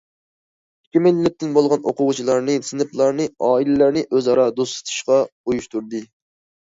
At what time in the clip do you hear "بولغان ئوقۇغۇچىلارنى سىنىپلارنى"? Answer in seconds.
1.57-3.29